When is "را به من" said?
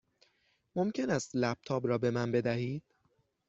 1.87-2.31